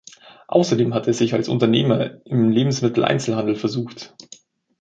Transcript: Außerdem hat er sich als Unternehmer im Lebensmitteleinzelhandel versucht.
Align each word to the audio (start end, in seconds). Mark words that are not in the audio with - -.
Außerdem 0.47 0.95
hat 0.95 1.05
er 1.05 1.13
sich 1.13 1.35
als 1.35 1.47
Unternehmer 1.47 2.25
im 2.25 2.49
Lebensmitteleinzelhandel 2.49 3.55
versucht. 3.55 4.15